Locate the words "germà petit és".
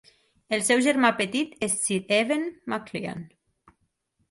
0.85-1.77